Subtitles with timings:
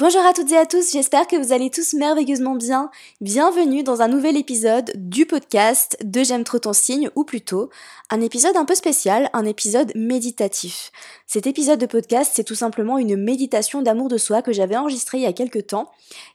[0.00, 2.90] Bonjour à toutes et à tous, j'espère que vous allez tous merveilleusement bien.
[3.20, 7.68] Bienvenue dans un nouvel épisode du podcast de J'aime trop ton signe, ou plutôt
[8.08, 10.90] un épisode un peu spécial, un épisode méditatif.
[11.26, 15.18] Cet épisode de podcast, c'est tout simplement une méditation d'amour de soi que j'avais enregistrée
[15.18, 15.90] il y a quelques temps,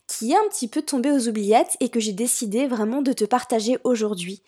[0.05, 3.25] qui est un petit peu tombée aux oubliettes et que j'ai décidé vraiment de te
[3.25, 4.43] partager aujourd'hui.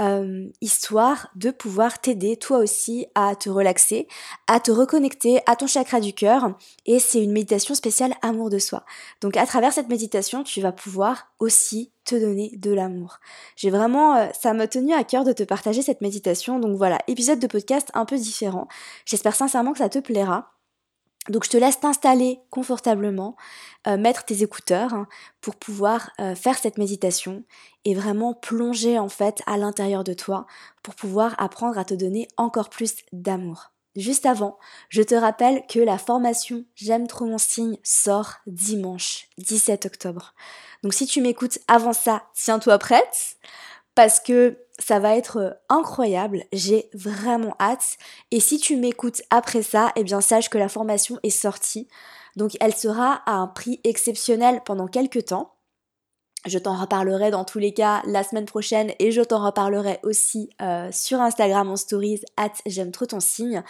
[0.00, 4.06] Euh, histoire de pouvoir t'aider toi aussi à te relaxer,
[4.46, 6.52] à te reconnecter à ton chakra du cœur.
[6.86, 8.84] Et c'est une méditation spéciale amour de soi.
[9.20, 13.18] Donc à travers cette méditation, tu vas pouvoir aussi te donner de l'amour.
[13.56, 16.60] J'ai vraiment, euh, ça m'a tenu à cœur de te partager cette méditation.
[16.60, 18.68] Donc voilà, épisode de podcast un peu différent.
[19.04, 20.57] J'espère sincèrement que ça te plaira.
[21.28, 23.36] Donc je te laisse t'installer confortablement,
[23.86, 25.06] euh, mettre tes écouteurs hein,
[25.40, 27.44] pour pouvoir euh, faire cette méditation
[27.84, 30.46] et vraiment plonger en fait à l'intérieur de toi
[30.82, 33.72] pour pouvoir apprendre à te donner encore plus d'amour.
[33.96, 34.58] Juste avant,
[34.90, 40.34] je te rappelle que la formation J'aime trop mon signe sort dimanche 17 octobre.
[40.82, 43.38] Donc si tu m'écoutes avant ça, tiens-toi prête
[43.98, 47.96] parce que ça va être euh, incroyable, j'ai vraiment hâte.
[48.30, 51.88] Et si tu m'écoutes après ça, eh bien sache que la formation est sortie.
[52.36, 55.56] Donc elle sera à un prix exceptionnel pendant quelques temps.
[56.46, 60.48] Je t'en reparlerai dans tous les cas la semaine prochaine et je t'en reparlerai aussi
[60.62, 63.64] euh, sur Instagram en stories at j'aime trop ton signe.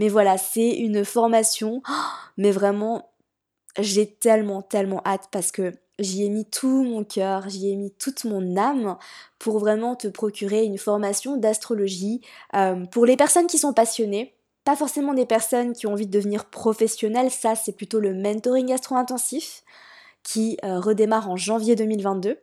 [0.00, 1.82] Mais voilà, c'est une formation,
[2.36, 3.12] mais vraiment,
[3.78, 7.90] j'ai tellement, tellement hâte parce que J'y ai mis tout mon cœur, j'y ai mis
[7.90, 8.96] toute mon âme
[9.40, 12.20] pour vraiment te procurer une formation d'astrologie
[12.54, 14.34] euh, pour les personnes qui sont passionnées.
[14.64, 18.72] Pas forcément des personnes qui ont envie de devenir professionnelles, ça c'est plutôt le mentoring
[18.72, 19.64] astro-intensif
[20.22, 22.38] qui euh, redémarre en janvier 2022.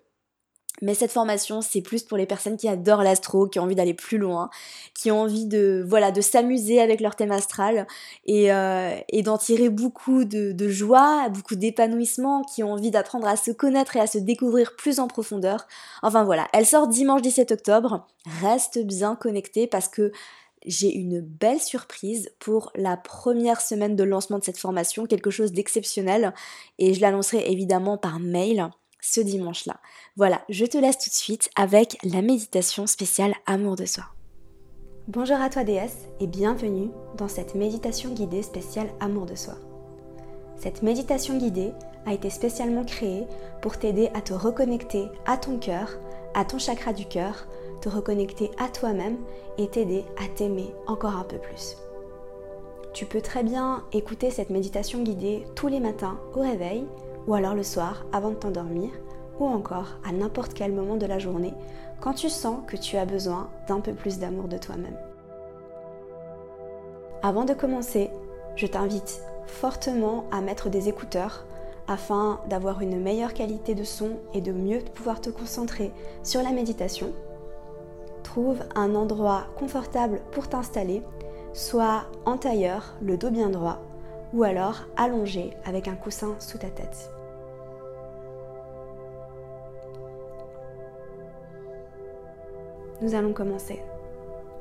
[0.81, 3.93] Mais cette formation, c'est plus pour les personnes qui adorent l'astro, qui ont envie d'aller
[3.93, 4.49] plus loin,
[4.93, 7.87] qui ont envie de voilà de s'amuser avec leur thème astral
[8.25, 13.37] et, euh, d'en tirer beaucoup de, de joie, beaucoup d'épanouissement, qui ont envie d'apprendre à
[13.37, 15.65] se connaître et à se découvrir plus en profondeur.
[16.03, 18.05] Enfin voilà, elle sort dimanche 17 octobre.
[18.41, 20.11] Reste bien connecté parce que
[20.65, 25.51] j'ai une belle surprise pour la première semaine de lancement de cette formation, quelque chose
[25.51, 26.33] d'exceptionnel
[26.79, 28.69] et je l'annoncerai évidemment par mail
[29.05, 29.77] ce dimanche-là.
[30.17, 34.05] Voilà, je te laisse tout de suite avec la méditation spéciale Amour de soi.
[35.07, 39.53] Bonjour à toi déesse et bienvenue dans cette méditation guidée spéciale Amour de soi.
[40.57, 41.71] Cette méditation guidée
[42.05, 43.25] a été spécialement créée
[43.61, 45.91] pour t'aider à te reconnecter à ton cœur,
[46.33, 47.47] à ton chakra du cœur,
[47.81, 49.17] te reconnecter à toi-même
[49.57, 51.77] et t'aider à t'aimer encore un peu plus.
[52.93, 56.85] Tu peux très bien écouter cette méditation guidée tous les matins au réveil
[57.27, 58.89] ou alors le soir avant de t'endormir,
[59.39, 61.53] ou encore à n'importe quel moment de la journée
[61.99, 64.97] quand tu sens que tu as besoin d'un peu plus d'amour de toi-même.
[67.23, 68.11] Avant de commencer,
[68.55, 71.45] je t'invite fortement à mettre des écouteurs
[71.87, 75.91] afin d'avoir une meilleure qualité de son et de mieux pouvoir te concentrer
[76.23, 77.11] sur la méditation.
[78.23, 81.03] Trouve un endroit confortable pour t'installer,
[81.53, 83.79] soit en tailleur, le dos bien droit,
[84.33, 87.14] ou alors allongé avec un coussin sous ta tête.
[93.05, 93.79] Nous allons commencer.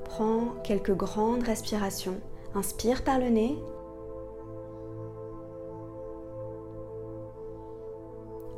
[0.05, 2.21] Prends quelques grandes respirations.
[2.55, 3.59] Inspire par le nez.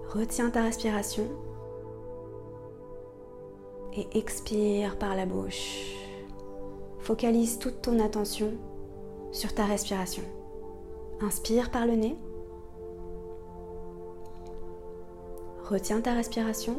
[0.09, 1.29] Retiens ta respiration.
[3.93, 5.95] Et expire par la bouche.
[6.99, 8.55] Focalise toute ton attention
[9.31, 10.25] sur ta respiration.
[11.21, 12.17] Inspire par le nez.
[15.63, 16.75] Retiens ta respiration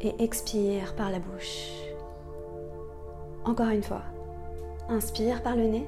[0.00, 1.70] et expire par la bouche.
[3.44, 4.02] Encore une fois.
[4.88, 5.86] Inspire par le nez.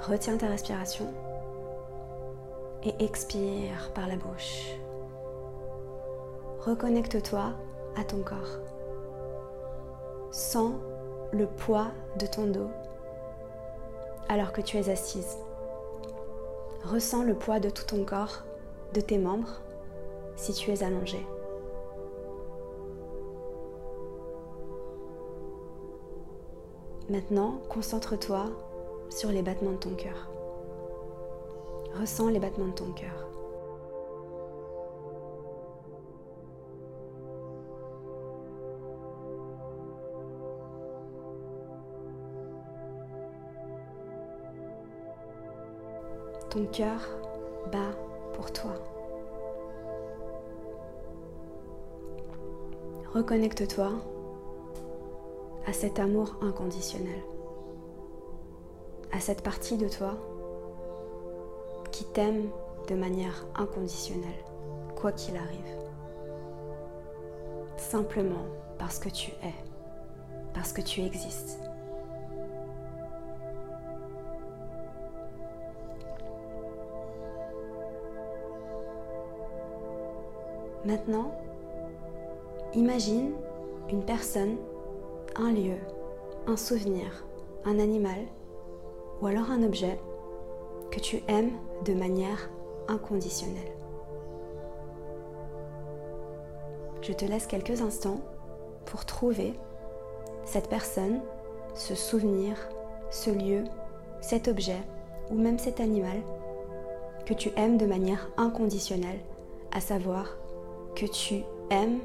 [0.00, 1.12] Retiens ta respiration
[2.82, 4.70] et expire par la bouche.
[6.60, 7.52] Reconnecte-toi
[7.96, 8.58] à ton corps.
[10.30, 10.72] Sens
[11.32, 12.70] le poids de ton dos
[14.28, 15.38] alors que tu es assise.
[16.84, 18.42] Ressens le poids de tout ton corps,
[18.92, 19.60] de tes membres,
[20.36, 21.24] si tu es allongé.
[27.10, 28.46] Maintenant, concentre-toi
[29.10, 30.30] sur les battements de ton cœur.
[32.00, 33.28] Ressens les battements de ton cœur.
[46.48, 47.00] Ton cœur
[47.70, 47.92] bat
[48.32, 48.72] pour toi.
[53.12, 53.92] Reconnecte-toi
[55.66, 57.22] à cet amour inconditionnel,
[59.12, 60.16] à cette partie de toi
[62.14, 62.48] t'aime
[62.88, 64.44] de manière inconditionnelle,
[64.96, 65.58] quoi qu'il arrive.
[67.76, 68.46] Simplement
[68.78, 69.54] parce que tu es,
[70.54, 71.58] parce que tu existes.
[80.84, 81.32] Maintenant,
[82.74, 83.32] imagine
[83.90, 84.56] une personne,
[85.36, 85.76] un lieu,
[86.46, 87.24] un souvenir,
[87.64, 88.18] un animal
[89.20, 89.98] ou alors un objet
[90.90, 91.52] que tu aimes
[91.84, 92.50] de manière
[92.88, 93.72] inconditionnelle.
[97.02, 98.20] Je te laisse quelques instants
[98.86, 99.54] pour trouver
[100.44, 101.20] cette personne,
[101.74, 102.56] ce souvenir,
[103.10, 103.64] ce lieu,
[104.20, 104.80] cet objet
[105.30, 106.18] ou même cet animal
[107.26, 109.20] que tu aimes de manière inconditionnelle,
[109.72, 110.36] à savoir
[110.94, 111.98] que tu aimes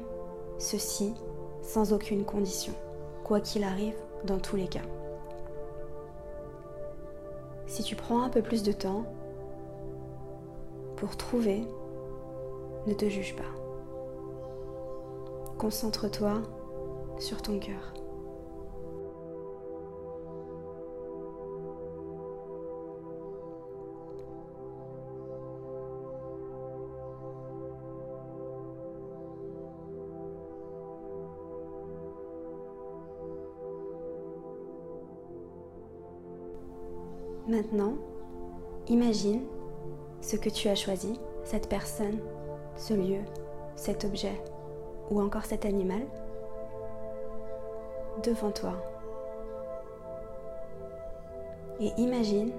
[0.58, 1.14] ceci
[1.62, 2.72] sans aucune condition,
[3.30, 3.94] quoi qu'il arrive
[4.24, 4.82] dans tous les cas.
[7.68, 9.04] Si tu prends un peu plus de temps
[10.96, 11.64] pour trouver,
[12.88, 13.44] ne te juge pas.
[15.58, 16.42] Concentre-toi
[17.20, 17.99] sur ton cœur.
[37.60, 37.92] Maintenant,
[38.88, 39.42] imagine
[40.22, 42.18] ce que tu as choisi, cette personne,
[42.74, 43.20] ce lieu,
[43.76, 44.42] cet objet
[45.10, 46.00] ou encore cet animal
[48.22, 48.72] devant toi.
[51.80, 52.50] Et imagine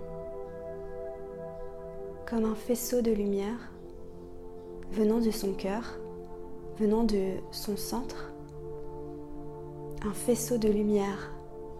[2.30, 3.72] comme un faisceau de lumière
[4.92, 5.98] venant de son cœur,
[6.78, 8.32] venant de son centre,
[10.06, 11.32] un faisceau de lumière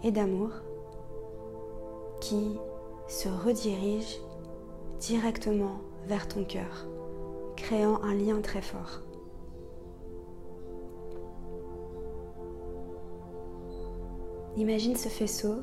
[0.04, 0.50] et d'amour
[2.20, 2.58] qui
[3.12, 4.22] se redirige
[5.00, 6.88] directement vers ton cœur,
[7.58, 9.02] créant un lien très fort.
[14.56, 15.56] Imagine ce faisceau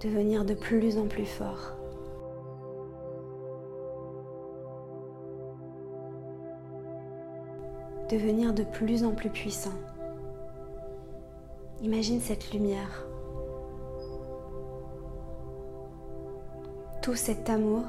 [0.00, 1.76] devenir de plus en plus fort.
[8.10, 9.78] Devenir de plus en plus puissant.
[11.80, 13.06] Imagine cette lumière
[17.10, 17.82] tout cet amour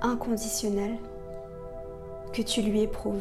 [0.00, 0.96] inconditionnel
[2.32, 3.20] que tu lui éprouves.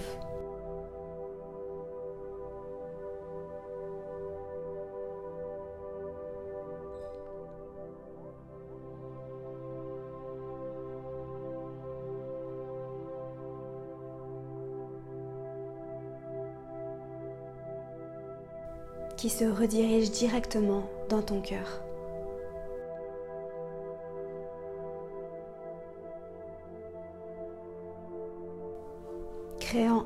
[19.17, 21.90] qui se redirige directement dans ton cœur.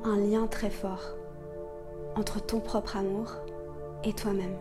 [0.06, 1.16] Un lien très fort
[2.14, 3.32] entre ton propre amour
[4.04, 4.56] et toi-même.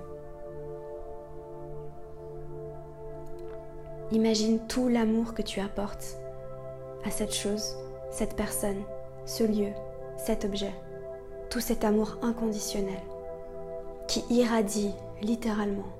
[4.11, 6.17] Imagine tout l'amour que tu apportes
[7.05, 7.75] à cette chose,
[8.11, 8.81] cette personne,
[9.25, 9.71] ce lieu,
[10.17, 10.73] cet objet,
[11.49, 13.01] tout cet amour inconditionnel
[14.07, 15.91] qui irradie littéralement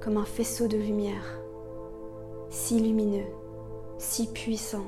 [0.00, 1.38] comme un faisceau de lumière,
[2.50, 3.26] si lumineux,
[3.98, 4.84] si puissant,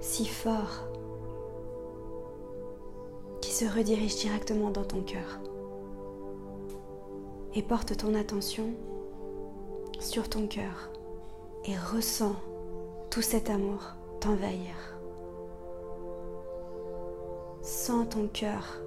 [0.00, 0.88] si fort
[3.56, 5.40] se redirige directement dans ton cœur.
[7.54, 8.68] Et porte ton attention
[9.98, 10.90] sur ton cœur
[11.64, 12.36] et ressens
[13.08, 14.74] tout cet amour t'envahir.
[17.62, 18.78] Sens ton cœur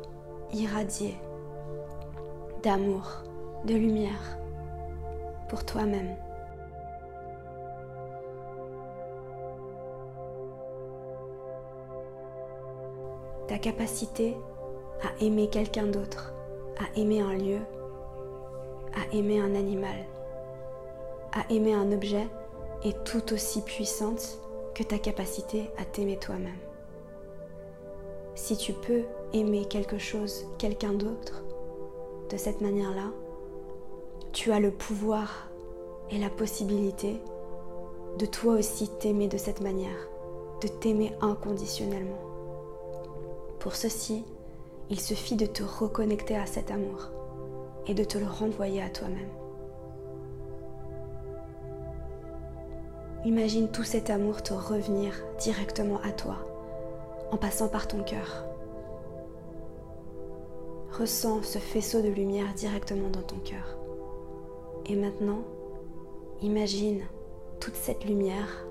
[0.54, 1.16] irradier
[2.62, 3.24] d'amour,
[3.66, 4.38] de lumière
[5.50, 6.16] pour toi-même.
[13.48, 14.38] Ta capacité
[15.02, 16.34] à aimer quelqu'un d'autre,
[16.78, 17.60] à aimer un lieu,
[18.94, 20.06] à aimer un animal,
[21.32, 22.28] à aimer un objet
[22.84, 24.40] est tout aussi puissante
[24.74, 26.58] que ta capacité à t'aimer toi-même.
[28.36, 29.04] Si tu peux
[29.34, 31.44] aimer quelque chose, quelqu'un d'autre,
[32.30, 33.12] de cette manière-là,
[34.32, 35.50] tu as le pouvoir
[36.12, 37.20] et la possibilité
[38.18, 40.10] de toi aussi t'aimer de cette manière,
[40.62, 42.20] de t'aimer inconditionnellement.
[43.60, 44.24] Pour ceci,
[44.90, 47.10] il suffit de te reconnecter à cet amour
[47.88, 49.30] et de te le renvoyer à toi-même.
[53.26, 56.38] Imagine tout cet amour te revenir directement à toi
[57.32, 58.46] en passant par ton cœur.
[60.98, 63.78] Ressens ce faisceau de lumière directement dans ton cœur.
[64.86, 65.44] Et maintenant,
[66.42, 67.02] imagine
[67.60, 68.66] toute cette lumière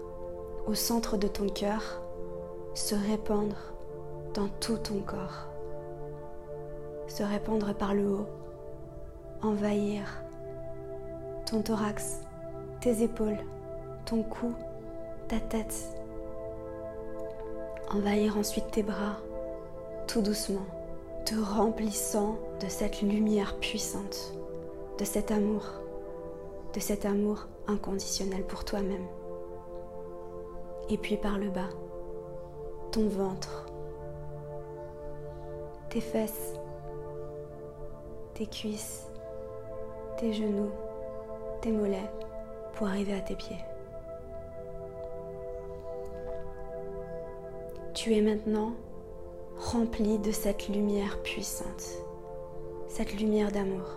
[0.66, 2.02] au centre de ton cœur,
[2.74, 3.56] se répandre
[4.34, 5.47] dans tout ton corps.
[7.08, 8.26] Se répandre par le haut,
[9.42, 10.22] envahir
[11.46, 12.20] ton thorax,
[12.80, 13.38] tes épaules,
[14.04, 14.52] ton cou,
[15.26, 15.74] ta tête.
[17.90, 19.16] Envahir ensuite tes bras,
[20.06, 20.66] tout doucement,
[21.24, 24.34] te remplissant de cette lumière puissante,
[24.98, 25.64] de cet amour,
[26.74, 29.06] de cet amour inconditionnel pour toi-même.
[30.90, 31.70] Et puis par le bas,
[32.92, 33.66] ton ventre,
[35.88, 36.57] tes fesses,
[38.38, 39.04] tes cuisses,
[40.16, 40.70] tes genoux,
[41.60, 42.08] tes mollets
[42.74, 43.58] pour arriver à tes pieds.
[47.94, 48.74] Tu es maintenant
[49.58, 51.98] rempli de cette lumière puissante,
[52.86, 53.96] cette lumière d'amour.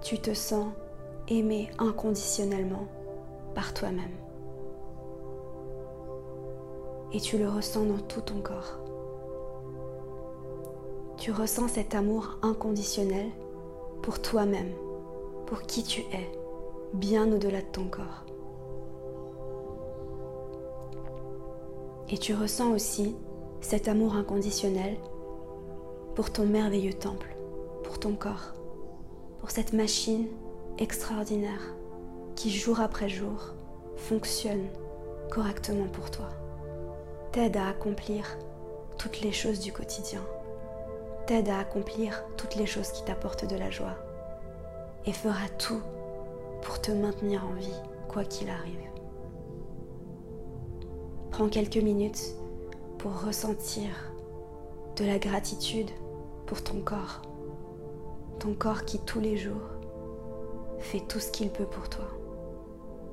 [0.00, 0.68] Tu te sens
[1.28, 2.86] aimé inconditionnellement
[3.54, 4.16] par toi-même.
[7.12, 8.83] Et tu le ressens dans tout ton corps.
[11.24, 13.30] Tu ressens cet amour inconditionnel
[14.02, 14.74] pour toi-même,
[15.46, 16.30] pour qui tu es,
[16.92, 18.26] bien au-delà de ton corps.
[22.10, 23.16] Et tu ressens aussi
[23.62, 24.98] cet amour inconditionnel
[26.14, 27.34] pour ton merveilleux temple,
[27.84, 28.52] pour ton corps,
[29.38, 30.26] pour cette machine
[30.76, 31.74] extraordinaire
[32.34, 33.54] qui jour après jour
[33.96, 34.66] fonctionne
[35.30, 36.28] correctement pour toi,
[37.32, 38.36] t'aide à accomplir
[38.98, 40.20] toutes les choses du quotidien,
[41.26, 43.96] t'aide à accomplir toutes les choses qui t'apportent de la joie
[45.06, 45.80] et fera tout
[46.62, 48.80] pour te maintenir en vie, quoi qu'il arrive.
[51.30, 52.36] Prends quelques minutes
[52.98, 53.90] pour ressentir
[54.96, 55.90] de la gratitude
[56.46, 57.22] pour ton corps,
[58.38, 59.70] ton corps qui tous les jours
[60.78, 62.06] fait tout ce qu'il peut pour toi,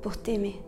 [0.01, 0.62] pour t'aimer.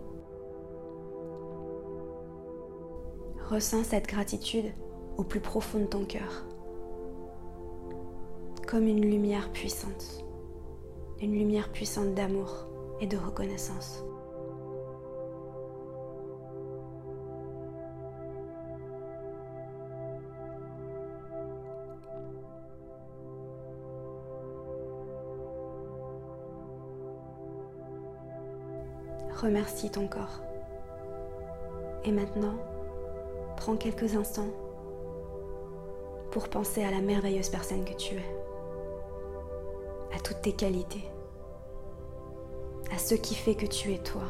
[3.49, 4.71] Ressens cette gratitude
[5.17, 6.45] au plus profond de ton cœur
[8.73, 10.25] comme une lumière puissante,
[11.21, 12.65] une lumière puissante d'amour
[12.99, 14.03] et de reconnaissance.
[29.35, 30.41] Remercie ton corps.
[32.05, 32.55] Et maintenant,
[33.55, 34.49] prends quelques instants
[36.31, 38.52] pour penser à la merveilleuse personne que tu es
[40.43, 41.09] tes qualités,
[42.93, 44.23] à ce qui fait que tu es toi,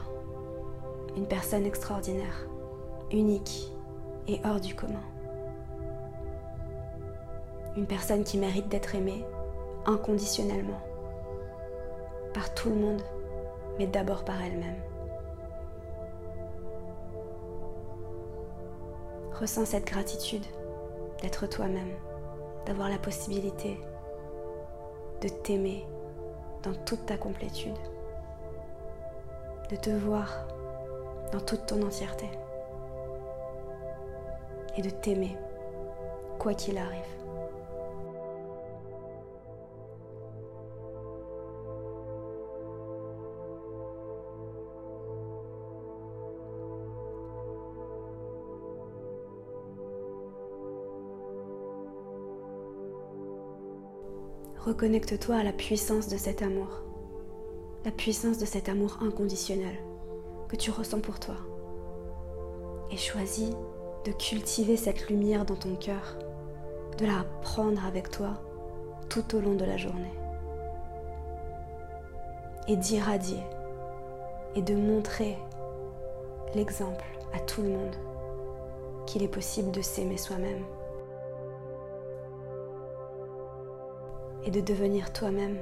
[1.18, 2.48] une personne extraordinaire,
[3.12, 3.74] unique
[4.28, 5.02] et hors du commun.
[7.76, 9.26] Une personne qui mérite d'être aimée
[9.88, 10.80] inconditionnellement,
[12.32, 13.02] par tout le monde,
[13.80, 14.82] mais d'abord par elle-même.
[19.40, 20.46] Ressens cette gratitude
[21.24, 21.96] d'être toi-même,
[22.68, 23.80] d'avoir la possibilité
[25.22, 25.88] de t'aimer
[26.64, 27.78] dans toute ta complétude,
[29.70, 30.48] de te voir
[31.32, 32.30] dans toute ton entièreté
[34.78, 35.38] et de t'aimer
[36.40, 37.23] quoi qu'il arrive.
[54.66, 56.84] Reconnecte-toi à la puissance de cet amour,
[57.84, 59.76] la puissance de cet amour inconditionnel
[60.48, 61.36] que tu ressens pour toi.
[62.90, 63.50] Et choisis
[64.06, 66.18] de cultiver cette lumière dans ton cœur,
[66.98, 68.42] de la prendre avec toi
[69.10, 70.14] tout au long de la journée.
[72.70, 73.44] Et d'irradier
[74.56, 75.38] et de montrer
[76.56, 77.04] l'exemple
[77.34, 77.96] à tout le monde
[79.08, 80.64] qu'il est possible de s'aimer soi-même
[84.46, 85.58] et de devenir toi-même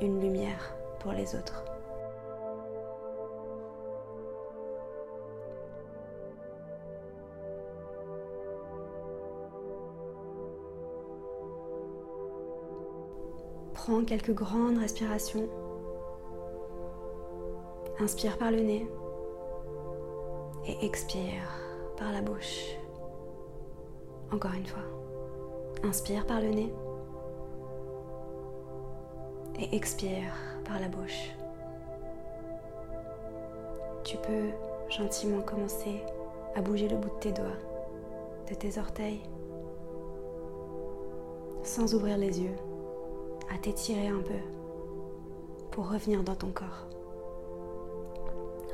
[0.00, 1.64] une lumière pour les autres.
[13.74, 15.48] Prends quelques grandes respirations.
[17.98, 18.86] Inspire par le nez
[20.66, 21.42] et expire
[21.96, 22.76] par la bouche.
[24.30, 24.84] Encore une fois.
[25.82, 26.72] Inspire par le nez
[29.62, 30.32] et expire
[30.64, 31.30] par la bouche.
[34.04, 34.50] Tu peux
[34.90, 36.02] gentiment commencer
[36.56, 37.60] à bouger le bout de tes doigts,
[38.50, 39.22] de tes orteils,
[41.62, 42.56] sans ouvrir les yeux,
[43.54, 44.40] à t'étirer un peu
[45.70, 46.86] pour revenir dans ton corps.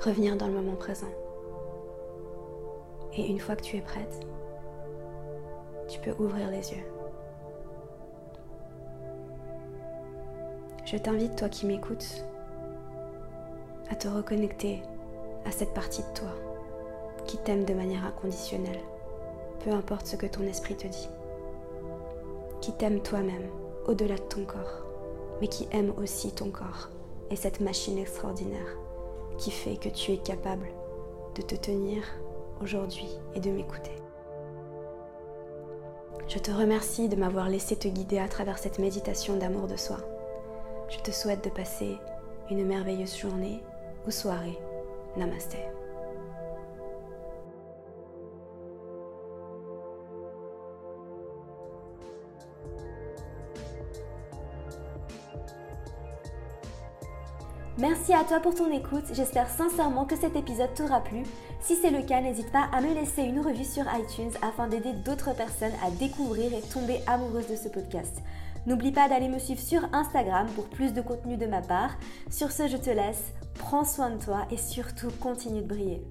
[0.00, 1.10] revenir dans le moment présent.
[3.16, 4.20] Et une fois que tu es prête,
[5.88, 6.97] tu peux ouvrir les yeux.
[10.90, 12.24] Je t'invite, toi qui m'écoutes,
[13.90, 14.82] à te reconnecter
[15.44, 16.30] à cette partie de toi
[17.26, 18.80] qui t'aime de manière inconditionnelle,
[19.62, 21.10] peu importe ce que ton esprit te dit,
[22.62, 23.50] qui t'aime toi-même
[23.86, 24.86] au-delà de ton corps,
[25.42, 26.88] mais qui aime aussi ton corps
[27.30, 28.78] et cette machine extraordinaire
[29.36, 30.68] qui fait que tu es capable
[31.34, 32.02] de te tenir
[32.62, 33.92] aujourd'hui et de m'écouter.
[36.28, 39.98] Je te remercie de m'avoir laissé te guider à travers cette méditation d'amour de soi.
[40.88, 41.98] Je te souhaite de passer
[42.50, 43.62] une merveilleuse journée
[44.06, 44.58] ou soirée.
[45.16, 45.56] Namaste.
[57.78, 61.22] Merci à toi pour ton écoute, j'espère sincèrement que cet épisode t'aura plu.
[61.60, 64.94] Si c'est le cas, n'hésite pas à me laisser une revue sur iTunes afin d'aider
[64.94, 68.20] d'autres personnes à découvrir et tomber amoureuses de ce podcast.
[68.68, 71.96] N'oublie pas d'aller me suivre sur Instagram pour plus de contenu de ma part.
[72.30, 76.06] Sur ce, je te laisse, prends soin de toi et surtout continue de briller.